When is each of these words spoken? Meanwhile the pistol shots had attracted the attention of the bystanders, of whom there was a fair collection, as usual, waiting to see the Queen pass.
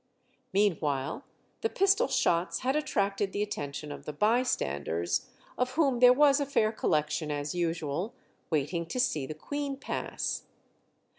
Meanwhile 0.51 1.23
the 1.61 1.69
pistol 1.69 2.07
shots 2.07 2.61
had 2.61 2.75
attracted 2.75 3.33
the 3.33 3.43
attention 3.43 3.91
of 3.91 4.05
the 4.05 4.13
bystanders, 4.13 5.29
of 5.59 5.73
whom 5.73 5.99
there 5.99 6.11
was 6.11 6.39
a 6.39 6.45
fair 6.47 6.71
collection, 6.71 7.29
as 7.29 7.53
usual, 7.53 8.15
waiting 8.49 8.87
to 8.87 8.99
see 8.99 9.27
the 9.27 9.35
Queen 9.35 9.77
pass. 9.77 10.47